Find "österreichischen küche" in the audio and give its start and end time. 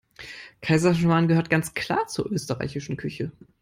2.31-3.31